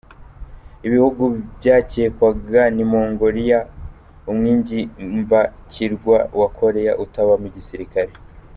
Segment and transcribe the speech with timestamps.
[0.87, 1.23] Ibihugu
[1.57, 3.59] byakekwaga ni Mongolia
[4.31, 8.11] umwigimbakirwa wa Koreya utabamo igisirikare.